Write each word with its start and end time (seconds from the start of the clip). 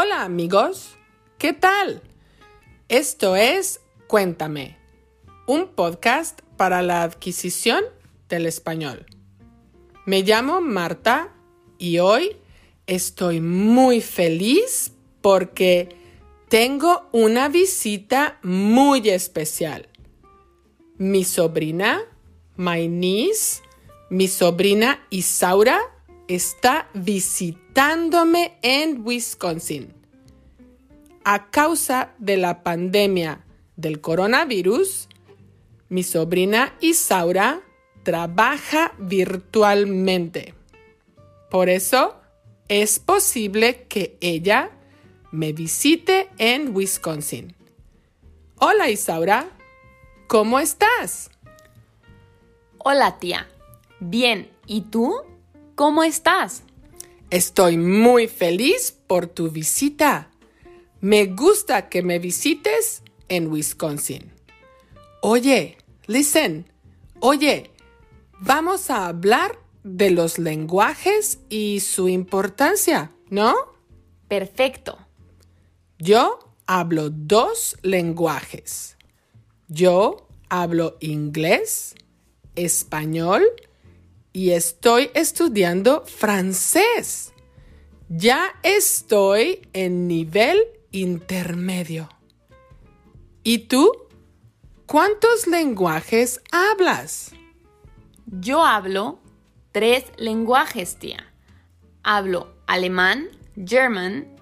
Hola 0.00 0.22
amigos, 0.22 0.96
¿qué 1.38 1.52
tal? 1.52 2.02
Esto 2.88 3.34
es 3.34 3.80
Cuéntame, 4.06 4.78
un 5.48 5.66
podcast 5.66 6.40
para 6.56 6.82
la 6.82 7.02
adquisición 7.02 7.82
del 8.28 8.46
español. 8.46 9.06
Me 10.06 10.22
llamo 10.22 10.60
Marta 10.60 11.34
y 11.78 11.98
hoy 11.98 12.36
estoy 12.86 13.40
muy 13.40 14.00
feliz 14.00 14.92
porque 15.20 15.88
tengo 16.48 17.08
una 17.10 17.48
visita 17.48 18.38
muy 18.44 19.08
especial. 19.08 19.88
Mi 20.96 21.24
sobrina, 21.24 22.02
my 22.54 22.86
niece, 22.86 23.62
mi 24.10 24.28
sobrina 24.28 25.04
Isaura, 25.10 25.80
está 26.28 26.88
visitándome 26.92 28.58
en 28.62 29.04
Wisconsin. 29.04 29.94
A 31.24 31.50
causa 31.50 32.14
de 32.18 32.36
la 32.36 32.62
pandemia 32.62 33.44
del 33.76 34.00
coronavirus, 34.00 35.08
mi 35.88 36.02
sobrina 36.02 36.74
Isaura 36.80 37.62
trabaja 38.02 38.94
virtualmente. 38.98 40.54
Por 41.50 41.70
eso 41.70 42.20
es 42.68 42.98
posible 42.98 43.86
que 43.88 44.16
ella 44.20 44.70
me 45.32 45.52
visite 45.52 46.28
en 46.36 46.74
Wisconsin. 46.74 47.54
Hola 48.56 48.90
Isaura, 48.90 49.48
¿cómo 50.26 50.58
estás? 50.58 51.30
Hola 52.78 53.18
tía, 53.18 53.48
bien, 54.00 54.50
¿y 54.66 54.82
tú? 54.82 55.14
¿Cómo 55.78 56.02
estás? 56.02 56.64
Estoy 57.30 57.76
muy 57.78 58.26
feliz 58.26 58.90
por 59.06 59.28
tu 59.28 59.48
visita. 59.48 60.28
Me 61.00 61.26
gusta 61.26 61.88
que 61.88 62.02
me 62.02 62.18
visites 62.18 63.04
en 63.28 63.46
Wisconsin. 63.46 64.32
Oye, 65.22 65.78
listen. 66.08 66.66
Oye, 67.20 67.70
vamos 68.40 68.90
a 68.90 69.06
hablar 69.06 69.60
de 69.84 70.10
los 70.10 70.40
lenguajes 70.40 71.38
y 71.48 71.78
su 71.78 72.08
importancia, 72.08 73.12
¿no? 73.30 73.54
Perfecto. 74.26 74.98
Yo 76.00 76.40
hablo 76.66 77.08
dos 77.08 77.76
lenguajes. 77.82 78.96
Yo 79.68 80.26
hablo 80.48 80.96
inglés, 80.98 81.94
español 82.56 83.44
y 84.38 84.52
estoy 84.52 85.10
estudiando 85.14 86.04
francés. 86.06 87.32
Ya 88.08 88.54
estoy 88.62 89.68
en 89.72 90.06
nivel 90.06 90.60
intermedio. 90.92 92.08
¿Y 93.42 93.66
tú? 93.66 93.90
¿Cuántos 94.86 95.48
lenguajes 95.48 96.40
hablas? 96.52 97.32
Yo 98.26 98.64
hablo 98.64 99.18
tres 99.72 100.04
lenguajes, 100.18 101.00
tía. 101.00 101.32
Hablo 102.04 102.54
alemán, 102.68 103.30
German, 103.66 104.36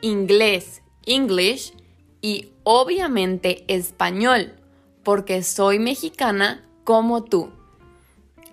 inglés, 0.00 0.80
English 1.06 1.74
y 2.20 2.52
obviamente 2.62 3.64
español, 3.66 4.54
porque 5.02 5.42
soy 5.42 5.80
mexicana 5.80 6.64
como 6.84 7.24
tú 7.24 7.50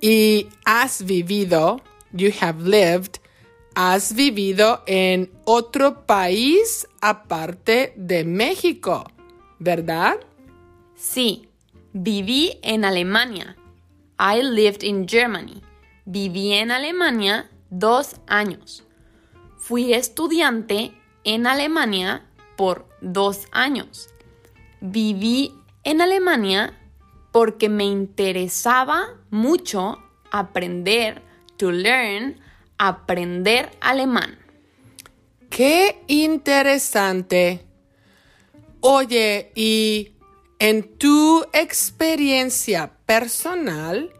y 0.00 0.48
has 0.64 1.02
vivido, 1.04 1.80
you 2.12 2.30
have 2.40 2.62
lived, 2.62 3.20
has 3.74 4.14
vivido 4.14 4.82
en 4.86 5.30
otro 5.44 6.06
país 6.06 6.86
aparte 7.00 7.92
de 7.96 8.24
México, 8.24 9.04
¿verdad? 9.58 10.18
Sí, 10.96 11.48
viví 11.92 12.58
en 12.62 12.84
Alemania. 12.84 13.56
I 14.18 14.42
lived 14.42 14.82
in 14.82 15.06
Germany. 15.06 15.62
Viví 16.04 16.54
en 16.54 16.70
Alemania 16.70 17.48
dos 17.70 18.16
años. 18.26 18.84
Fui 19.58 19.92
estudiante 19.92 20.92
en 21.24 21.46
Alemania 21.46 22.26
por 22.56 22.88
dos 23.00 23.46
años. 23.52 24.08
Viví 24.80 25.54
en 25.84 26.00
Alemania 26.00 26.74
porque 27.32 27.68
me 27.68 27.84
interesaba 27.84 29.16
mucho 29.30 29.98
aprender, 30.30 31.22
to 31.56 31.70
learn, 31.70 32.40
aprender 32.78 33.70
alemán. 33.80 34.38
¡Qué 35.50 36.02
interesante! 36.06 37.64
Oye, 38.80 39.50
y 39.54 40.12
en 40.58 40.96
tu 40.98 41.44
experiencia 41.52 42.92
personal, 43.06 44.12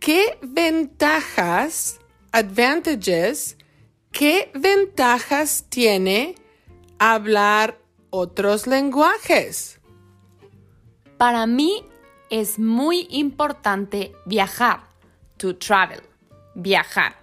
¿qué 0.00 0.38
ventajas, 0.42 2.00
advantages, 2.32 3.56
qué 4.10 4.50
ventajas 4.54 5.66
tiene 5.68 6.34
hablar 6.98 7.78
otros 8.10 8.66
lenguajes? 8.66 9.80
Para 11.18 11.46
mí 11.46 11.84
es 12.40 12.58
muy 12.58 13.06
importante 13.10 14.12
viajar, 14.26 14.80
to 15.36 15.54
travel, 15.54 16.00
viajar. 16.56 17.14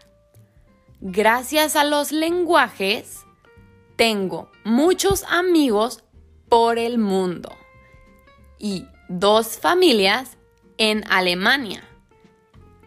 Gracias 1.01 1.75
a 1.75 1.83
los 1.83 2.13
lenguajes, 2.13 3.25
tengo 3.97 4.49
muchos 4.63 5.25
amigos 5.25 6.01
por 6.47 6.77
el 6.77 6.97
mundo 6.97 7.49
y 8.57 8.85
dos 9.09 9.57
familias 9.57 10.37
en 10.77 11.03
Alemania. 11.11 11.83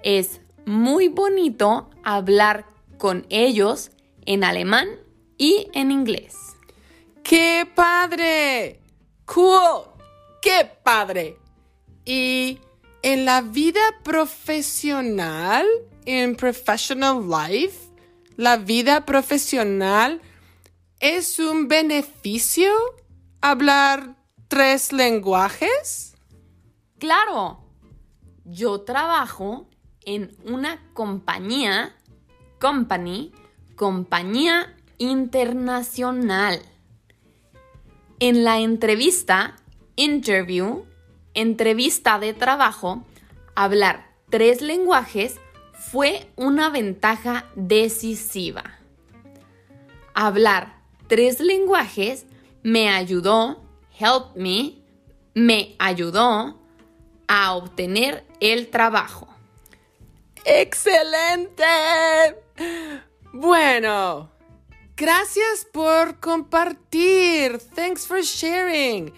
Es 0.02 0.40
muy 0.64 1.08
bonito 1.08 1.90
hablar 2.04 2.64
con 2.96 3.26
ellos 3.28 3.90
en 4.24 4.44
alemán 4.44 4.88
y 5.36 5.68
en 5.74 5.90
inglés. 5.90 6.56
¡Qué 7.22 7.68
padre! 7.74 8.80
¡Cool! 9.26 9.90
¡Qué 10.40 10.70
padre! 10.82 11.43
Y 12.04 12.60
en 13.02 13.24
la 13.24 13.40
vida 13.40 13.80
profesional, 14.02 15.66
en 16.04 16.36
professional 16.36 17.28
life, 17.28 17.78
la 18.36 18.56
vida 18.56 19.04
profesional 19.04 20.20
es 21.00 21.38
un 21.38 21.68
beneficio 21.68 22.72
hablar 23.40 24.16
tres 24.48 24.92
lenguajes? 24.92 26.14
Claro, 26.98 27.60
yo 28.44 28.80
trabajo 28.82 29.68
en 30.06 30.34
una 30.44 30.80
compañía, 30.94 31.94
company, 32.58 33.32
compañía 33.76 34.74
internacional. 34.98 36.62
En 38.18 38.44
la 38.44 38.60
entrevista, 38.60 39.56
interview, 39.96 40.84
entrevista 41.34 42.18
de 42.18 42.32
trabajo, 42.32 43.04
hablar 43.54 44.08
tres 44.30 44.62
lenguajes 44.62 45.36
fue 45.72 46.26
una 46.36 46.70
ventaja 46.70 47.46
decisiva. 47.54 48.78
Hablar 50.14 50.76
tres 51.08 51.40
lenguajes 51.40 52.26
me 52.62 52.88
ayudó, 52.88 53.62
help 53.98 54.36
me, 54.36 54.78
me 55.34 55.76
ayudó 55.78 56.58
a 57.28 57.54
obtener 57.54 58.24
el 58.40 58.68
trabajo. 58.68 59.28
¡Excelente! 60.44 61.64
Bueno, 63.32 64.30
gracias 64.96 65.66
por 65.72 66.20
compartir. 66.20 67.58
Thanks 67.74 68.06
for 68.06 68.20
sharing. 68.20 69.12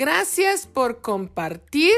Gracias 0.00 0.66
por 0.66 1.02
compartir 1.02 1.92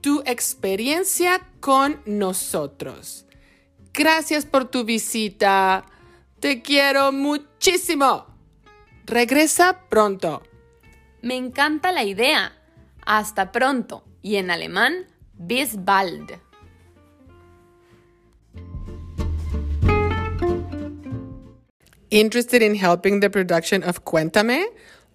tu 0.00 0.24
experiencia 0.26 1.46
con 1.60 2.02
nosotros. 2.04 3.26
Gracias 3.94 4.44
por 4.44 4.68
tu 4.68 4.82
visita. 4.82 5.86
Te 6.40 6.62
quiero 6.62 7.12
muchísimo. 7.12 8.26
Regresa 9.06 9.84
pronto. 9.88 10.42
Me 11.22 11.36
encanta 11.36 11.92
la 11.92 12.02
idea. 12.02 12.58
Hasta 13.06 13.52
pronto. 13.52 14.02
Y 14.20 14.34
en 14.34 14.50
alemán, 14.50 15.06
bis 15.34 15.84
bald. 15.84 16.40
Interested 22.10 22.62
in 22.62 22.74
helping 22.74 23.20
the 23.20 23.30
production 23.30 23.84
of 23.84 24.02
Cuéntame? 24.02 24.66